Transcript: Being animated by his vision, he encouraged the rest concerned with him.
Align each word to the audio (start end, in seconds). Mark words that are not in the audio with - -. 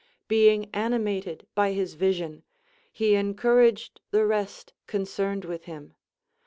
Being 0.27 0.67
animated 0.73 1.45
by 1.53 1.73
his 1.73 1.93
vision, 1.93 2.41
he 2.91 3.13
encouraged 3.13 4.01
the 4.09 4.25
rest 4.25 4.73
concerned 4.87 5.45
with 5.45 5.65
him. 5.65 5.93